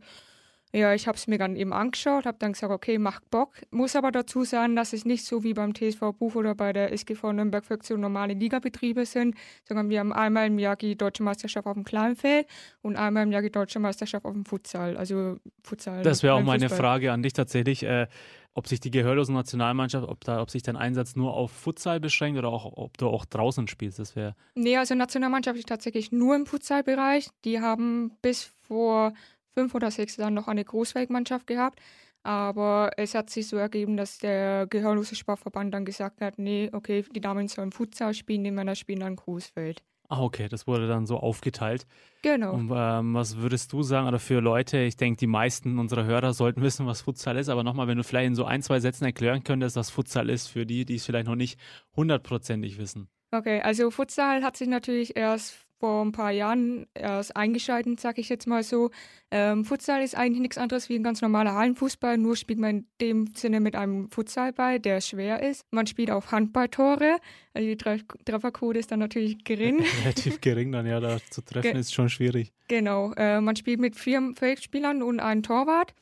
[0.76, 3.52] Ja, ich habe es mir dann eben angeschaut, habe dann gesagt, okay, macht Bock.
[3.70, 6.92] Muss aber dazu sagen, dass es nicht so wie beim TSV Buch oder bei der
[6.92, 9.36] SGV Nürnberg Fraktion normale Ligabetriebe sind,
[9.68, 12.48] sondern wir haben einmal im Jahr die deutsche Meisterschaft auf dem Kleinfeld
[12.82, 14.98] und einmal im Jahr die deutsche Meisterschaft auf dem Futsal.
[14.98, 16.02] Also Futsal.
[16.02, 17.84] Das wäre auch meine Frage an dich tatsächlich.
[17.84, 18.08] Äh,
[18.56, 22.38] ob sich die gehörlosen Nationalmannschaft, ob, da, ob sich dein Einsatz nur auf Futsal beschränkt
[22.38, 24.00] oder auch, ob du auch draußen spielst.
[24.00, 24.36] Das wäre.
[24.56, 27.30] Nee, also Nationalmannschaft ist tatsächlich nur im Futsalbereich.
[27.46, 29.14] Die haben bis vor
[29.54, 31.80] fünf oder sechs Jahren noch eine Großfeldmannschaft gehabt.
[32.24, 37.04] Aber es hat sich so ergeben, dass der gehörlose Sportverband dann gesagt hat, nee, okay,
[37.14, 39.84] die Damen sollen Futsal spielen, die Männer spielen dann Großfeld.
[40.10, 41.86] Ah, okay, das wurde dann so aufgeteilt.
[42.22, 42.54] Genau.
[42.54, 46.34] Und ähm, was würdest du sagen, oder für Leute, ich denke, die meisten unserer Hörer
[46.34, 49.06] sollten wissen, was Futsal ist, aber nochmal, wenn du vielleicht in so ein, zwei Sätzen
[49.06, 51.60] erklären könntest, was Futsal ist, für die, die es vielleicht noch nicht
[51.96, 53.10] hundertprozentig wissen.
[53.32, 58.30] Okay, also Futsal hat sich natürlich erst vor ein paar Jahren erst eingeschaltet, sage ich
[58.30, 58.90] jetzt mal so.
[59.32, 62.88] Ähm, Futsal ist eigentlich nichts anderes wie ein ganz normaler Hallenfußball, nur spielt man in
[63.02, 65.66] dem Sinne mit einem Futsalball, der schwer ist.
[65.72, 67.18] Man spielt auf Handballtore,
[67.54, 69.84] also die Trefferquote ist dann natürlich gering.
[70.04, 72.54] Relativ gering dann, ja, da zu treffen Ge ist schon schwierig.
[72.70, 75.94] Genau, äh, man spielt mit vier Feldspielern und einem Torwart.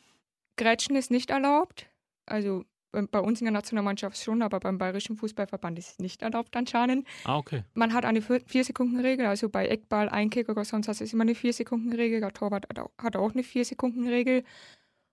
[0.57, 1.87] Grätschen ist nicht erlaubt,
[2.27, 6.55] also bei uns in der Nationalmannschaft schon, aber beim Bayerischen Fußballverband ist es nicht erlaubt
[6.55, 7.07] anscheinend.
[7.23, 7.63] Ah, okay.
[7.73, 12.19] Man hat eine 4-Sekunden-Regel, also bei Eckball, Einkick oder sonst was ist immer eine 4-Sekunden-Regel.
[12.19, 14.43] Der Torwart hat auch eine 4-Sekunden-Regel.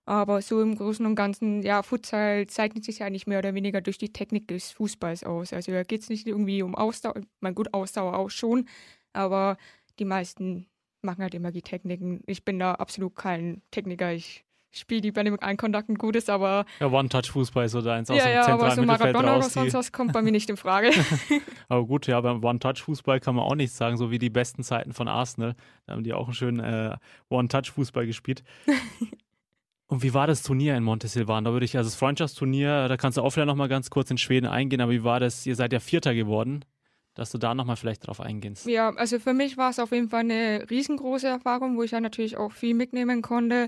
[0.05, 3.79] Aber so im Großen und Ganzen, ja, Futsal zeichnet sich ja eigentlich mehr oder weniger
[3.79, 5.53] durch die Technik des Fußballs aus.
[5.53, 8.67] Also da geht es nicht irgendwie um Ausdauer, mein gut, Ausdauer auch schon,
[9.13, 9.55] aber
[9.99, 10.65] die meisten
[11.03, 12.23] machen halt immer die Techniken.
[12.25, 14.11] Ich bin da absolut kein Techniker.
[14.11, 16.65] Ich spiele die Bälle mit einem Kontakt ein gutes, aber.
[16.79, 19.91] Ja, One-Touch-Fußball ist so deins aus ja, dem ja, aber so Maradona oder sonst was
[19.91, 20.91] kommt bei mir nicht in Frage.
[21.69, 24.93] aber gut, ja, beim One-Touch-Fußball kann man auch nichts sagen, so wie die besten Zeiten
[24.93, 25.55] von Arsenal.
[25.85, 26.95] Da haben die auch einen schönen äh,
[27.29, 28.43] One-Touch-Fußball gespielt.
[29.87, 31.45] Und wie war das Turnier in Montesilvan?
[31.45, 34.19] Da würde ich, also das Freundschaftsturnier, da kannst du auch vielleicht nochmal ganz kurz in
[34.19, 35.47] Schweden eingehen, aber wie war das?
[35.47, 36.63] Ihr seid ja Vierter geworden
[37.19, 38.65] dass du da nochmal vielleicht drauf eingehst.
[38.65, 41.99] Ja, also für mich war es auf jeden Fall eine riesengroße Erfahrung, wo ich ja
[41.99, 43.67] natürlich auch viel mitnehmen konnte.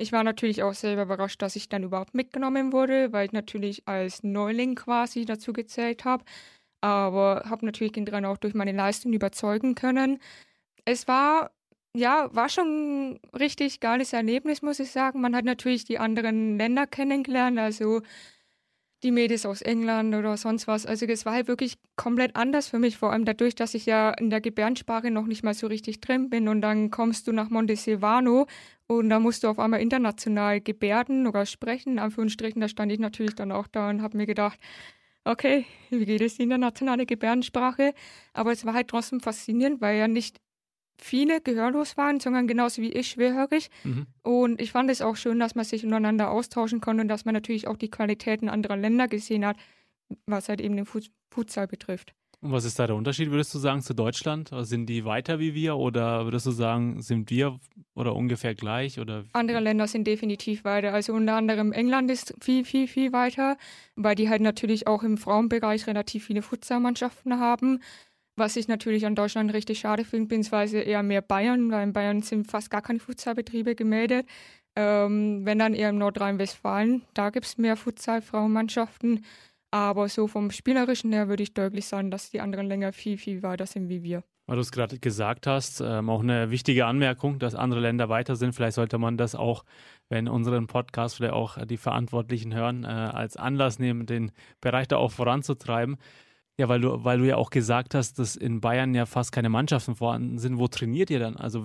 [0.00, 3.86] Ich war natürlich auch selber überrascht, dass ich dann überhaupt mitgenommen wurde, weil ich natürlich
[3.86, 6.24] als Neuling quasi dazu gezählt habe.
[6.80, 10.18] Aber habe natürlich den Trainer auch durch meine Leistung überzeugen können.
[10.86, 11.50] Es war,
[11.94, 15.20] ja, war schon ein richtig geiles Erlebnis, muss ich sagen.
[15.20, 18.00] Man hat natürlich die anderen Länder kennengelernt, also
[19.02, 20.86] die Mädels aus England oder sonst was.
[20.86, 24.10] Also es war halt wirklich komplett anders für mich, vor allem dadurch, dass ich ja
[24.12, 27.50] in der Gebärdensprache noch nicht mal so richtig drin bin und dann kommst du nach
[27.50, 28.46] Montesilvano
[28.90, 32.98] und da musst du auf einmal international gebärden oder sprechen, in Anführungsstrichen, da stand ich
[32.98, 34.58] natürlich dann auch da und habe mir gedacht,
[35.24, 37.94] okay, wie geht es in der nationalen Gebärdensprache?
[38.32, 40.40] Aber es war halt trotzdem faszinierend, weil ja nicht
[41.00, 43.70] viele gehörlos waren, sondern genauso wie ich schwerhörig.
[43.84, 44.08] Mhm.
[44.24, 47.34] Und ich fand es auch schön, dass man sich untereinander austauschen konnte und dass man
[47.34, 49.56] natürlich auch die Qualitäten anderer Länder gesehen hat,
[50.26, 50.86] was halt eben den
[51.30, 52.12] Futsal betrifft.
[52.42, 54.50] Und was ist da der Unterschied, würdest du sagen, zu Deutschland?
[54.60, 57.60] Sind die weiter wie wir oder würdest du sagen, sind wir
[57.94, 58.98] oder ungefähr gleich?
[58.98, 59.24] Oder?
[59.34, 60.94] Andere Länder sind definitiv weiter.
[60.94, 63.58] Also unter anderem England ist viel, viel, viel weiter,
[63.94, 67.80] weil die halt natürlich auch im Frauenbereich relativ viele Futsalmannschaften haben.
[68.36, 72.22] Was ich natürlich an Deutschland richtig schade finde, beziehungsweise eher mehr Bayern, weil in Bayern
[72.22, 74.26] sind fast gar keine Futsalbetriebe gemeldet.
[74.76, 79.24] Ähm, wenn dann eher im Nordrhein-Westfalen, da gibt es mehr Futsal-Frauenmannschaften.
[79.70, 83.42] Aber so vom Spielerischen her würde ich deutlich sagen, dass die anderen Länder viel, viel
[83.42, 84.24] weiter sind wie wir.
[84.46, 88.34] Weil du es gerade gesagt hast, ähm, auch eine wichtige Anmerkung, dass andere Länder weiter
[88.34, 88.52] sind.
[88.52, 89.64] Vielleicht sollte man das auch,
[90.08, 94.96] wenn unseren Podcast vielleicht auch die Verantwortlichen hören, äh, als Anlass nehmen, den Bereich da
[94.96, 95.98] auch voranzutreiben.
[96.58, 99.50] Ja, weil du, weil du ja auch gesagt hast, dass in Bayern ja fast keine
[99.50, 100.58] Mannschaften vorhanden sind.
[100.58, 101.36] Wo trainiert ihr dann?
[101.36, 101.64] Also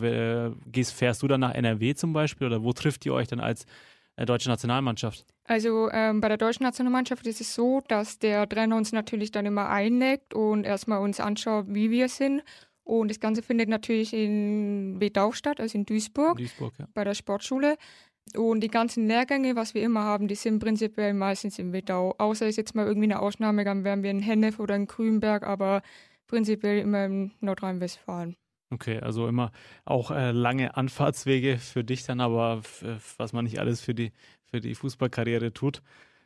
[0.68, 3.66] gehst, fährst du dann nach NRW zum Beispiel oder wo trifft ihr euch dann als
[4.16, 5.26] äh, deutsche Nationalmannschaft?
[5.48, 9.46] Also ähm, bei der deutschen Nationalmannschaft ist es so, dass der Trainer uns natürlich dann
[9.46, 12.44] immer einlegt und erstmal uns anschaut, wie wir sind.
[12.84, 16.88] Und das Ganze findet natürlich in Wedau statt, also in Duisburg, Duisburg ja.
[16.94, 17.78] bei der Sportschule.
[18.36, 22.16] Und die ganzen Lehrgänge, was wir immer haben, die sind prinzipiell meistens im Wedau.
[22.18, 25.46] Außer ist jetzt mal irgendwie eine Ausnahme, dann wären wir in Hennef oder in Grünberg,
[25.46, 25.84] aber
[26.28, 28.36] prinzipiell immer in Nordrhein-Westfalen.
[28.72, 29.52] Okay, also immer
[29.86, 32.62] auch äh, lange Anfahrtswege für dich dann, aber
[33.18, 34.12] was man nicht alles für die,
[34.46, 35.82] für die Fußballkarriere tut.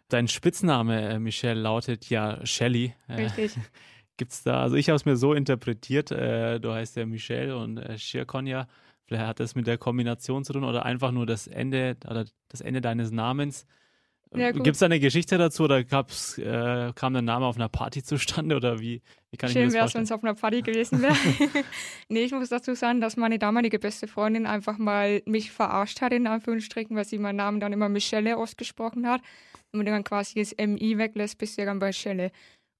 [0.10, 2.96] Dein Spitzname, äh, Michelle, lautet ja Shelly.
[3.08, 3.56] Äh, Richtig.
[4.18, 7.78] Gibt's da, also ich habe es mir so interpretiert, äh, du heißt ja Michelle und
[7.78, 8.68] äh, Shirkonja.
[9.06, 12.62] Vielleicht hat das mit der Kombination zu tun oder einfach nur das Ende oder das
[12.62, 13.66] Ende deines Namens.
[14.36, 14.52] Ja.
[14.52, 18.04] Gibt es da eine Geschichte dazu oder gab's, äh, kam der Name auf einer Party
[18.04, 20.62] zustande oder wie, wie kann ich mir Schön wäre es, wenn es auf einer Party
[20.62, 21.16] gewesen wäre.
[22.10, 26.14] nee, ich muss dazu sagen, dass meine damalige beste Freundin einfach mal mich verarscht hat,
[26.14, 29.22] in Anführungsstrichen, weil sie meinen Namen dann immer Michelle ausgesprochen hat.
[29.72, 32.32] Und dann quasi das MI weglässt, bist du ja dann bei Schelle.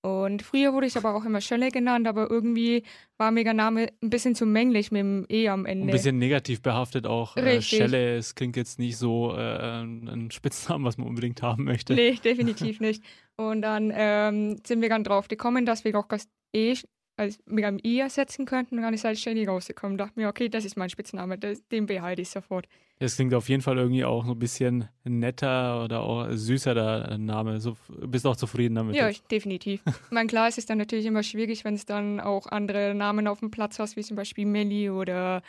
[0.02, 2.84] Und früher wurde ich aber auch immer Schelle genannt, aber irgendwie
[3.18, 5.88] war mir der Name ein bisschen zu männlich mit dem E am Ende.
[5.88, 7.36] Ein bisschen negativ behaftet auch.
[7.36, 7.80] Äh, Richtig.
[7.80, 11.94] Schelle, es klingt jetzt nicht so äh, ein Spitznamen, was man unbedingt haben möchte.
[11.96, 13.04] Nee, definitiv nicht.
[13.36, 16.76] Und dann ähm, sind wir dann drauf gekommen, dass wir auch das E
[17.20, 18.78] als mit einem I ersetzen könnten.
[18.78, 19.98] Und dann ist halt Shelly rausgekommen.
[19.98, 22.68] Dachte mir, okay, das ist mein Spitzname, das, den behalte ich sofort.
[23.02, 27.18] Es klingt auf jeden Fall irgendwie auch so ein bisschen netter oder auch süßer der
[27.18, 27.60] Name.
[27.60, 28.96] So, bist auch zufrieden damit?
[28.96, 29.30] Ja, jetzt?
[29.32, 29.82] definitiv.
[30.10, 33.40] mein klar, es ist dann natürlich immer schwierig, wenn es dann auch andere Namen auf
[33.40, 35.44] dem Platz hast, wie zum Beispiel Melli oder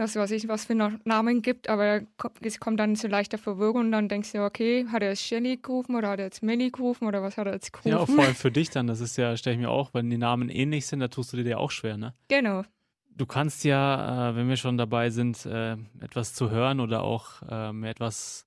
[0.00, 2.00] was weiß ich, was für Namen gibt, aber
[2.40, 5.58] es kommt dann zu leichter Verwirrung und dann denkst du, okay, hat er jetzt Shelly
[5.58, 7.90] gerufen oder hat er jetzt Melli gerufen oder was hat er jetzt gerufen?
[7.90, 8.86] Ja, vor allem für dich dann.
[8.86, 11.42] Das ist ja, stelle ich mir auch, wenn die Namen ähnlich sind, da tust du
[11.44, 12.14] dir auch schwer, ne?
[12.28, 12.64] Genau.
[13.14, 17.42] Du kannst ja, äh, wenn wir schon dabei sind, äh, etwas zu hören oder auch
[17.50, 18.46] ähm, etwas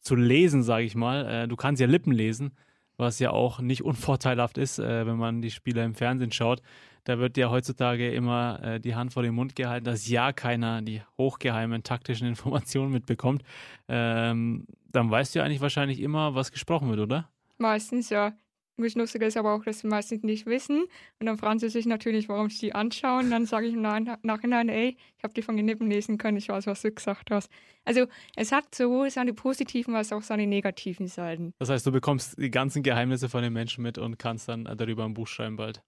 [0.00, 1.26] zu lesen, sage ich mal.
[1.26, 2.52] Äh, du kannst ja Lippen lesen,
[2.96, 6.62] was ja auch nicht unvorteilhaft ist, wenn man die Spieler im Fernsehen schaut.
[7.06, 10.82] Da wird ja heutzutage immer äh, die Hand vor den Mund gehalten, dass ja keiner
[10.82, 13.42] die hochgeheimen taktischen Informationen mitbekommt.
[13.88, 17.30] Ähm, dann weißt du ja eigentlich wahrscheinlich immer, was gesprochen wird, oder?
[17.58, 18.32] Meistens, ja.
[18.78, 20.82] Das Lustige ist aber auch, dass sie meistens nicht wissen.
[21.18, 23.30] Und dann fragen sie sich natürlich, warum sie die anschauen.
[23.30, 26.36] Dann sage ich im Nach- Nachhinein, ey, ich habe die von den Lippen lesen können,
[26.36, 27.50] ich weiß, was du gesagt hast.
[27.84, 31.52] Also es hat sowohl seine positiven als auch seine negativen Seiten.
[31.58, 35.04] Das heißt, du bekommst die ganzen Geheimnisse von den Menschen mit und kannst dann darüber
[35.04, 35.82] ein Buch schreiben bald.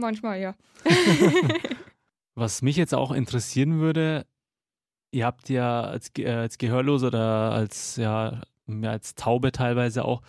[0.00, 0.54] Manchmal, ja.
[2.34, 4.26] Was mich jetzt auch interessieren würde,
[5.12, 8.40] ihr habt ja als, äh, als Gehörlose oder als, ja,
[8.82, 10.22] als Taube teilweise auch,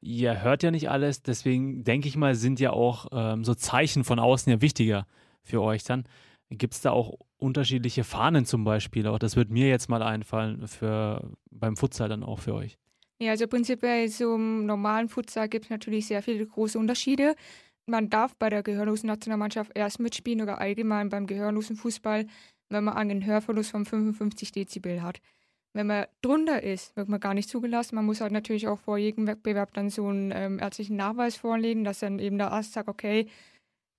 [0.00, 4.04] ihr hört ja nicht alles, deswegen denke ich mal, sind ja auch ähm, so Zeichen
[4.04, 5.06] von außen ja wichtiger
[5.42, 6.04] für euch dann.
[6.50, 9.06] Gibt es da auch unterschiedliche Fahnen zum Beispiel?
[9.06, 12.78] Auch das wird mir jetzt mal einfallen für beim Futsal dann auch für euch.
[13.20, 17.34] Ja, also prinzipiell so im normalen Futsal gibt es natürlich sehr viele große Unterschiede.
[17.88, 22.26] Man darf bei der gehörlosen Nationalmannschaft erst mitspielen oder allgemein beim gehörlosen Fußball,
[22.68, 25.20] wenn man einen Hörverlust von 55 Dezibel hat.
[25.72, 27.94] Wenn man drunter ist, wird man gar nicht zugelassen.
[27.94, 31.84] Man muss halt natürlich auch vor jedem Wettbewerb dann so einen ähm, ärztlichen Nachweis vorlegen,
[31.84, 33.28] dass dann eben der Arzt sagt, okay,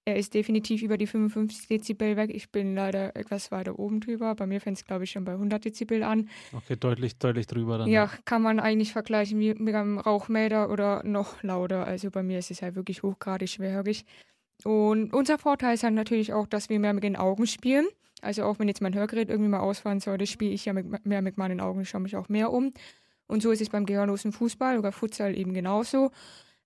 [0.10, 2.32] er ist definitiv über die 55 Dezibel weg.
[2.34, 4.34] Ich bin leider etwas weiter oben drüber.
[4.34, 6.30] Bei mir fängt es, glaube ich, schon bei 100 Dezibel an.
[6.52, 7.88] Okay, deutlich, deutlich drüber dann.
[7.88, 11.86] Ja, kann man eigentlich vergleichen wie mit einem Rauchmelder oder noch lauter.
[11.86, 14.06] Also bei mir ist es halt wirklich hochgradig schwerhörig.
[14.64, 17.88] Und unser Vorteil ist halt natürlich auch, dass wir mehr mit den Augen spielen.
[18.22, 21.22] Also auch wenn jetzt mein Hörgerät irgendwie mal ausfallen sollte, spiele ich ja mit, mehr
[21.22, 22.74] mit meinen Augen, schaue mich auch mehr um.
[23.28, 26.12] Und so ist es beim gehörlosen Fußball oder Futsal eben genauso.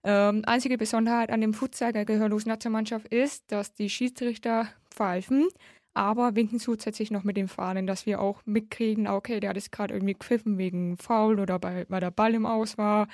[0.05, 5.47] Ähm, einzige Besonderheit an dem Futsal der gehörlosen Nationalmannschaft ist, dass die Schiedsrichter pfeifen,
[5.93, 9.71] aber winken zusätzlich noch mit den Fahnen, dass wir auch mitkriegen, okay, der hat es
[9.71, 13.07] gerade irgendwie gepfiffen wegen Foul oder bei, weil der Ball im Aus war.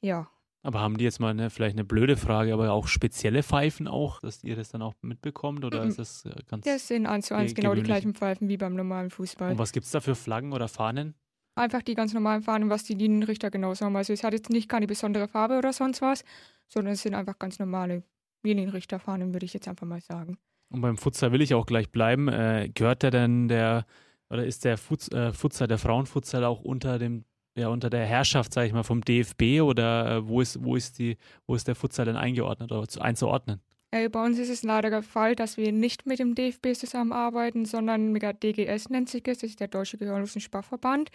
[0.00, 0.28] Ja,
[0.62, 4.20] Aber haben die jetzt mal eine, vielleicht eine blöde Frage, aber auch spezielle Pfeifen auch,
[4.20, 5.64] dass ihr das dann auch mitbekommt?
[5.64, 5.88] Oder Mhm.
[5.90, 6.64] ist das äh, ganz.
[6.64, 9.52] das sind eins zu eins Ge- genau die gleichen Pfeifen wie beim normalen Fußball.
[9.52, 11.14] Und was gibt es da für Flaggen oder Fahnen?
[11.58, 13.96] Einfach die ganz normalen Fahnen, was die Linienrichter genauso haben.
[13.96, 16.24] Also es hat jetzt nicht keine besondere Farbe oder sonst was,
[16.68, 18.02] sondern es sind einfach ganz normale
[18.42, 20.38] Linienrichterfahnen, würde ich jetzt einfach mal sagen.
[20.70, 22.28] Und beim Futsal will ich auch gleich bleiben.
[22.28, 23.86] Äh, gehört der denn der,
[24.30, 27.24] oder ist der Futs, äh, Futsal, der Frauenfutsal auch unter dem,
[27.56, 30.98] ja, unter der Herrschaft, sage ich mal, vom DFB oder äh, wo ist, wo ist
[30.98, 31.16] die,
[31.46, 33.60] wo ist der Futsal denn eingeordnet oder zu, einzuordnen?
[33.90, 37.64] Äh, bei uns ist es leider der Fall, dass wir nicht mit dem DFB zusammenarbeiten,
[37.64, 41.10] sondern mit der DGS nennt sich es, das ist der Deutsche Gehörlosen Sportverband.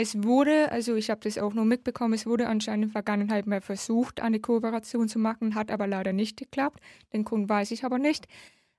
[0.00, 3.48] Es wurde, also ich habe das auch nur mitbekommen, es wurde anscheinend in der Vergangenheit
[3.48, 6.78] mal versucht, eine Kooperation zu machen, hat aber leider nicht geklappt.
[7.12, 8.28] Den Grund weiß ich aber nicht.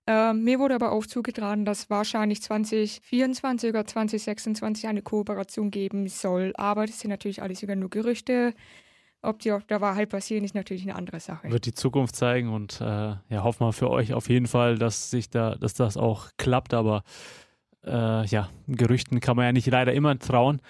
[0.08, 6.54] Äh, mir wurde aber auch zugetragen, dass wahrscheinlich 2024 oder 2026 eine Kooperation geben soll.
[6.56, 8.54] Aber das sind natürlich alles sogar nur Gerüchte.
[9.22, 11.52] Ob die auf der Wahrheit passieren, ist natürlich eine andere Sache.
[11.52, 15.12] Wird die Zukunft zeigen und äh, ja, hoffen wir für euch auf jeden Fall, dass
[15.12, 17.04] sich da, dass das auch klappt, aber
[17.86, 20.62] äh, ja, Gerüchten kann man ja nicht leider immer trauen.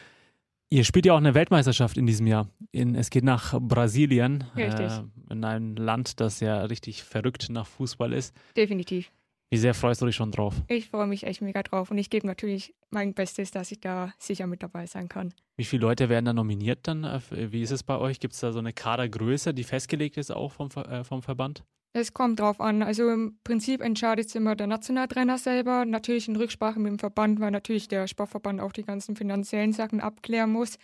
[0.72, 2.48] Ihr spielt ja auch eine Weltmeisterschaft in diesem Jahr.
[2.72, 4.92] In, es geht nach Brasilien, Richtig.
[4.92, 8.36] äh, in ein Land, das ja richtig verrückt nach Fußball ist.
[8.56, 9.12] Definitiv.
[9.52, 10.54] Wie sehr freust du dich schon drauf?
[10.68, 14.14] Ich freue mich echt mega drauf und ich gebe natürlich mein Bestes, dass ich da
[14.20, 15.34] sicher mit dabei sein kann.
[15.58, 17.04] Wie viele Leute werden da nominiert dann?
[17.04, 18.20] Äh, Wie ist es bei euch?
[18.20, 21.64] Gibt es da so eine Kadergröße, die festgelegt ist auch vom, äh, vom Verband?
[21.94, 22.84] Es kommt drauf an.
[22.84, 25.86] Also im Prinzip entscheidet es immer der Nationaltrainer selber.
[25.86, 30.00] Natürlich in Rücksprache mit dem Verband, weil natürlich der Sportverband auch die ganzen finanziellen Sachen
[30.00, 30.78] abklären muss.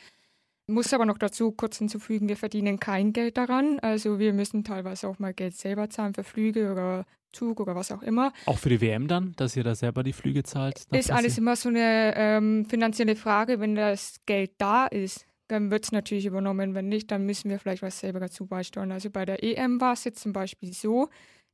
[0.68, 3.80] Muss aber noch dazu kurz hinzufügen, wir verdienen kein Geld daran.
[3.80, 7.91] Also wir müssen teilweise auch mal Geld selber zahlen für Flüge oder Zug oder was
[7.91, 8.34] auch immer.
[8.48, 10.86] Auch für die WM dann, dass ihr da selber die Flüge zahlt?
[10.91, 13.60] Ist alles immer so eine ähm, finanzielle Frage.
[13.60, 16.73] Wenn das Geld da ist, dann wird es natürlich übernommen.
[16.73, 18.91] Wenn nicht, dann müssen wir vielleicht was selber dazu beisteuern.
[18.91, 21.10] Also bei der EM war es jetzt zum Beispiel so,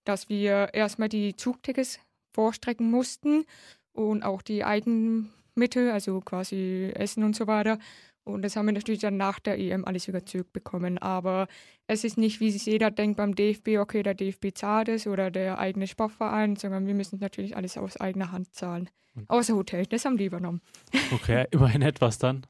[0.05, 1.99] dass wir erstmal die Zugtickets
[2.33, 3.45] vorstrecken mussten
[3.93, 7.77] und auch die Eigenmittel, also quasi Essen und so weiter.
[8.23, 10.97] Und das haben wir natürlich dann nach der EM alles wieder zurückbekommen.
[10.99, 11.47] Aber
[11.87, 15.31] es ist nicht, wie sich jeder denkt beim DFB, okay, der DFB zahlt es oder
[15.31, 18.89] der eigene Sportverein, sondern wir müssen natürlich alles aus eigener Hand zahlen.
[19.27, 20.61] Außer Hotel, das haben die übernommen.
[21.11, 22.45] Okay, immerhin etwas dann.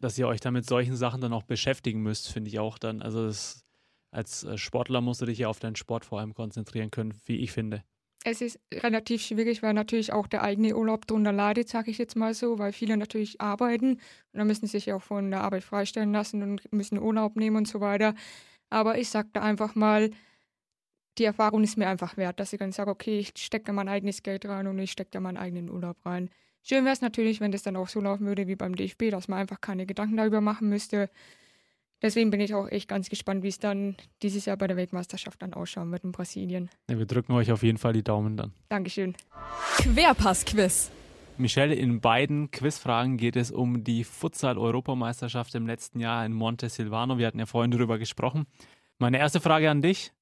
[0.00, 3.02] Dass ihr euch dann mit solchen Sachen dann auch beschäftigen müsst, finde ich auch dann.
[3.02, 3.64] Also das,
[4.10, 7.38] als äh, Sportler musst du dich ja auf deinen Sport vor allem konzentrieren können, wie
[7.38, 7.82] ich finde
[8.24, 12.16] es ist relativ schwierig, weil natürlich auch der eigene Urlaub drunter leidet, sage ich jetzt
[12.16, 14.00] mal so, weil viele natürlich arbeiten und
[14.32, 17.68] dann müssen sie sich auch von der Arbeit freistellen lassen und müssen Urlaub nehmen und
[17.68, 18.14] so weiter.
[18.70, 20.10] Aber ich sage da einfach mal,
[21.18, 24.22] die Erfahrung ist mir einfach wert, dass ich dann sage, okay, ich stecke mein eigenes
[24.22, 26.30] Geld rein und ich stecke da meinen eigenen Urlaub rein.
[26.68, 29.26] Schön wäre es natürlich, wenn das dann auch so laufen würde wie beim DFB, dass
[29.26, 31.08] man einfach keine Gedanken darüber machen müsste.
[32.02, 35.40] Deswegen bin ich auch echt ganz gespannt, wie es dann dieses Jahr bei der Weltmeisterschaft
[35.40, 36.68] dann ausschauen wird in Brasilien.
[36.90, 38.52] Ja, wir drücken euch auf jeden Fall die Daumen dann.
[38.68, 39.16] Dankeschön.
[39.78, 40.90] Querpass-Quiz.
[41.38, 47.16] Michelle, in beiden Quizfragen geht es um die Futsal-Europameisterschaft im letzten Jahr in Monte Silvano.
[47.16, 48.46] Wir hatten ja vorhin darüber gesprochen.
[48.98, 50.12] Meine erste Frage an dich.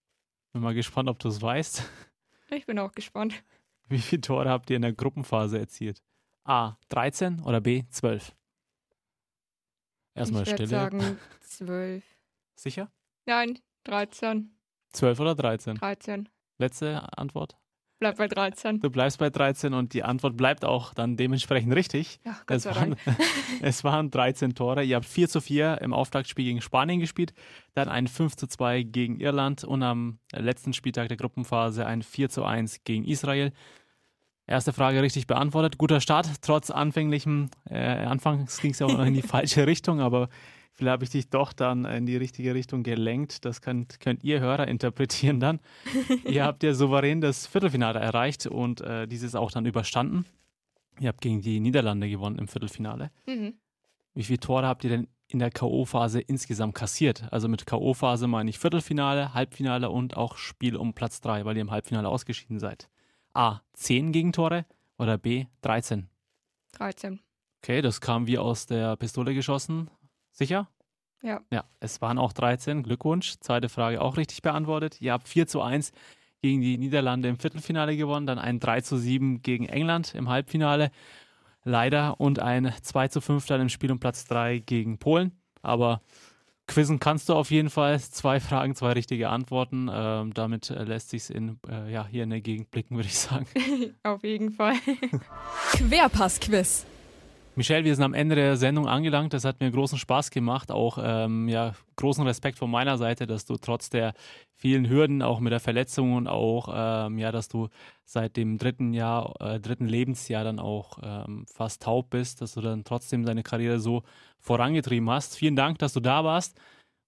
[0.52, 1.82] Bin mal gespannt, ob du es weißt.
[2.52, 3.42] Ich bin auch gespannt.
[3.88, 6.00] Wie viele Tore habt ihr in der Gruppenphase erzielt?
[6.48, 6.78] A.
[6.88, 7.85] 13 oder B.
[7.90, 8.35] 12?
[10.14, 10.64] Erstmal ich Stille.
[10.64, 12.04] Ich würde sagen zwölf.
[12.54, 12.90] Sicher?
[13.26, 14.56] Nein, 13.
[14.92, 15.76] 12 oder 13?
[15.76, 16.28] 13.
[16.59, 17.59] Letzte Antwort?
[17.98, 18.80] Bleib bei 13.
[18.80, 22.20] Du bleibst bei 13 und die Antwort bleibt auch dann dementsprechend richtig.
[22.24, 22.96] Ja, es, waren,
[23.62, 24.85] es waren 13 Tore.
[24.85, 27.32] Ihr habt 4 zu 4 im Auftaktspiel gegen Spanien gespielt,
[27.72, 32.28] dann ein 5 zu 2 gegen Irland und am letzten Spieltag der Gruppenphase ein 4
[32.28, 33.52] zu 1 gegen Israel.
[34.46, 35.76] Erste Frage richtig beantwortet.
[35.76, 40.00] Guter Start, trotz anfänglichem, äh, anfangs ging es ja auch noch in die falsche Richtung,
[40.00, 40.28] aber
[40.72, 43.44] vielleicht habe ich dich doch dann in die richtige Richtung gelenkt.
[43.44, 45.59] Das könnt, könnt ihr Hörer interpretieren dann.
[46.24, 50.26] ihr habt ja souverän das Viertelfinale erreicht und äh, dieses auch dann überstanden.
[51.00, 53.11] Ihr habt gegen die Niederlande gewonnen im Viertelfinale.
[53.26, 53.54] Mhm.
[54.14, 57.24] Wie viele Tore habt ihr denn in der K.O.-Phase insgesamt kassiert?
[57.32, 61.62] Also mit K.O.-Phase meine ich Viertelfinale, Halbfinale und auch Spiel um Platz 3, weil ihr
[61.62, 62.88] im Halbfinale ausgeschieden seid.
[63.37, 63.61] A.
[63.75, 64.66] 10 Gegentore
[64.99, 65.46] oder B.
[65.62, 66.09] 13?
[66.72, 67.20] 13.
[67.62, 69.90] Okay, das kam wie aus der Pistole geschossen.
[70.33, 70.68] Sicher?
[71.22, 71.40] Ja.
[71.51, 72.83] Ja, es waren auch 13.
[72.83, 73.38] Glückwunsch.
[73.40, 75.01] Zweite Frage auch richtig beantwortet.
[75.01, 75.92] Ihr habt 4 zu 1
[76.42, 80.90] gegen die Niederlande im Viertelfinale gewonnen, dann ein 3 zu 7 gegen England im Halbfinale.
[81.64, 85.33] Leider und ein 2 zu 5 dann im Spiel um Platz 3 gegen Polen.
[85.62, 86.03] Aber
[86.66, 88.00] Quizzen kannst du auf jeden Fall.
[88.00, 89.88] Zwei Fragen, zwei richtige Antworten.
[89.92, 93.18] Ähm, damit äh, lässt sich in, äh, ja, hier in der Gegend blicken, würde ich
[93.18, 93.46] sagen.
[94.02, 94.74] auf jeden Fall.
[95.72, 96.87] Querpass-Quiz.
[97.57, 99.33] Michelle, wir sind am Ende der Sendung angelangt.
[99.33, 100.71] Das hat mir großen Spaß gemacht.
[100.71, 104.12] Auch ähm, ja, großen Respekt von meiner Seite, dass du trotz der
[104.53, 107.69] vielen Hürden, auch mit der Verletzung und auch, ähm, ja, dass du
[108.05, 112.61] seit dem dritten Jahr, äh, dritten Lebensjahr dann auch ähm, fast taub bist, dass du
[112.61, 114.03] dann trotzdem deine Karriere so
[114.38, 115.35] vorangetrieben hast.
[115.35, 116.61] Vielen Dank, dass du da warst.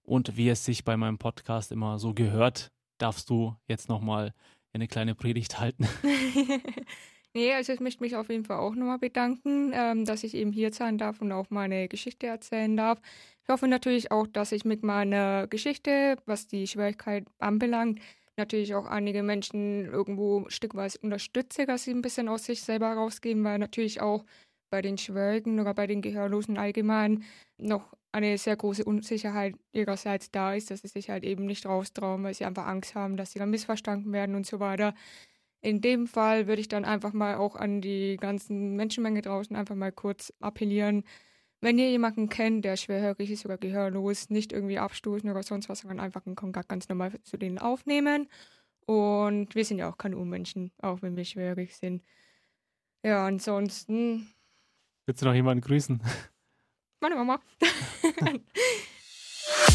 [0.02, 4.32] Und wie es sich bei meinem Podcast immer so gehört, darfst du jetzt nochmal
[4.72, 5.86] eine kleine Predigt halten.
[7.38, 10.50] Nee, also ich möchte mich auf jeden Fall auch nochmal bedanken, ähm, dass ich eben
[10.50, 13.00] hier sein darf und auch meine Geschichte erzählen darf.
[13.44, 18.00] Ich hoffe natürlich auch, dass ich mit meiner Geschichte, was die Schwierigkeit anbelangt,
[18.36, 23.44] natürlich auch einige Menschen irgendwo stückweise unterstütze, dass sie ein bisschen aus sich selber rausgeben,
[23.44, 24.24] weil natürlich auch
[24.70, 27.24] bei den Schwärigen oder bei den Gehörlosen allgemein
[27.56, 32.24] noch eine sehr große Unsicherheit ihrerseits da ist, dass sie sich halt eben nicht raustrauen,
[32.24, 34.94] weil sie einfach Angst haben, dass sie dann missverstanden werden und so weiter.
[35.60, 39.74] In dem Fall würde ich dann einfach mal auch an die ganzen Menschenmenge draußen einfach
[39.74, 41.04] mal kurz appellieren.
[41.60, 45.80] Wenn ihr jemanden kennt, der schwerhörig ist oder gehörlos, nicht irgendwie abstoßen oder sonst was,
[45.80, 48.28] sondern einfach einen Kontakt ganz normal zu denen aufnehmen.
[48.86, 52.04] Und wir sind ja auch keine Unmenschen, auch wenn wir schwerhörig sind.
[53.02, 54.32] Ja, ansonsten.
[55.06, 56.00] Willst du noch jemanden grüßen?
[57.00, 57.40] Meine Mama.